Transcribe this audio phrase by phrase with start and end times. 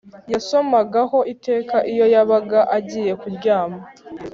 [0.33, 3.81] yasomagaho iteka iyo yabaga agiye kuryama